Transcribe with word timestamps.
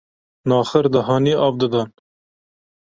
naxir 0.49 0.85
dihanî 0.93 1.33
av 1.45 1.53
didan 1.61 1.89